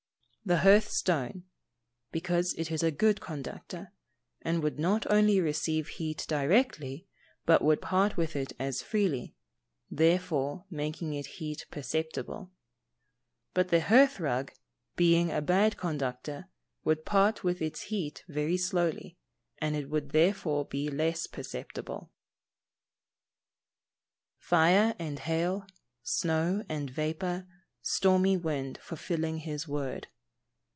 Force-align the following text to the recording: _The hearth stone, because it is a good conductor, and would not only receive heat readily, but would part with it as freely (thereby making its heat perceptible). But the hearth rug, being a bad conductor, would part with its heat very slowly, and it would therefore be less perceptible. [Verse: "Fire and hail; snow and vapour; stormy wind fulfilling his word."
_The 0.43 0.61
hearth 0.61 0.89
stone, 0.89 1.43
because 2.11 2.53
it 2.55 2.71
is 2.71 2.81
a 2.81 2.89
good 2.91 3.21
conductor, 3.21 3.93
and 4.41 4.61
would 4.63 4.79
not 4.79 5.05
only 5.09 5.39
receive 5.39 5.87
heat 5.87 6.25
readily, 6.31 7.05
but 7.45 7.61
would 7.63 7.79
part 7.79 8.17
with 8.17 8.35
it 8.35 8.51
as 8.59 8.81
freely 8.81 9.35
(thereby 9.91 10.63
making 10.71 11.13
its 11.13 11.37
heat 11.37 11.67
perceptible). 11.69 12.51
But 13.53 13.67
the 13.69 13.81
hearth 13.81 14.19
rug, 14.19 14.51
being 14.97 15.29
a 15.31 15.41
bad 15.43 15.77
conductor, 15.77 16.49
would 16.83 17.05
part 17.05 17.43
with 17.45 17.61
its 17.61 17.83
heat 17.83 18.23
very 18.27 18.57
slowly, 18.57 19.19
and 19.59 19.75
it 19.75 19.89
would 19.91 20.09
therefore 20.09 20.65
be 20.65 20.89
less 20.89 21.27
perceptible. 21.27 22.11
[Verse: 24.37 24.49
"Fire 24.49 24.95
and 24.97 25.19
hail; 25.19 25.67
snow 26.01 26.65
and 26.67 26.89
vapour; 26.89 27.47
stormy 27.83 28.35
wind 28.37 28.79
fulfilling 28.81 29.37
his 29.37 29.67
word." 29.67 30.07